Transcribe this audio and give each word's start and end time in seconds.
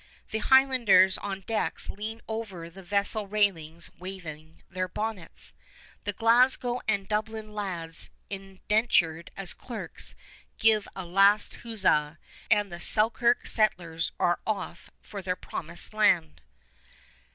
The 0.31 0.39
Highlanders 0.39 1.19
on 1.19 1.41
decks 1.41 1.91
lean 1.91 2.21
over 2.27 2.71
the 2.71 2.81
vessel 2.81 3.27
railings 3.27 3.91
waving 3.99 4.63
their 4.67 4.87
bonnets. 4.87 5.53
The 6.05 6.13
Glasgow 6.13 6.81
and 6.87 7.07
Dublin 7.07 7.53
lads 7.53 8.09
indentured 8.27 9.29
as 9.37 9.53
clerks 9.53 10.15
give 10.57 10.87
a 10.95 11.05
last 11.05 11.57
huzza, 11.57 12.17
and 12.49 12.71
the 12.73 12.79
Selkirk 12.79 13.45
settlers 13.45 14.11
are 14.19 14.39
off 14.47 14.89
for 15.01 15.21
their 15.21 15.35
Promised 15.35 15.93
Land. 15.93 16.41